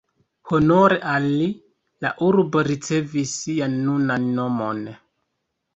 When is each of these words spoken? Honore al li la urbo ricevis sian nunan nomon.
Honore 0.53 0.97
al 1.11 1.27
li 1.33 1.49
la 2.07 2.13
urbo 2.31 2.65
ricevis 2.71 3.39
sian 3.45 3.79
nunan 3.87 4.31
nomon. 4.41 4.87